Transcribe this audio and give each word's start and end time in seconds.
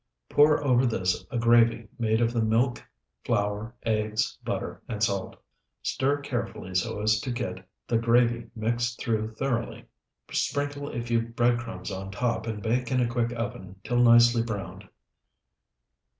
Pour 0.29 0.65
over 0.65 0.87
this 0.87 1.23
a 1.29 1.37
gravy 1.37 1.87
made 1.99 2.21
of 2.21 2.33
the 2.33 2.41
milk, 2.41 2.83
flour, 3.23 3.75
eggs, 3.83 4.35
butter, 4.43 4.81
and 4.89 5.03
salt. 5.03 5.35
Stir 5.83 6.21
carefully 6.21 6.73
so 6.73 6.99
as 7.03 7.19
to 7.21 7.29
get 7.29 7.63
the 7.87 7.99
gravy 7.99 8.49
mixed 8.55 8.99
through 8.99 9.35
thoroughly. 9.35 9.85
Sprinkle 10.31 10.89
a 10.89 11.03
few 11.03 11.21
bread 11.21 11.59
crumbs 11.59 11.91
on 11.91 12.09
top 12.09 12.47
and 12.47 12.63
bake 12.63 12.89
in 12.91 12.99
a 12.99 13.07
quick 13.07 13.31
oven 13.33 13.75
till 13.83 13.99
nicely 14.01 14.41
browned. 14.41 14.89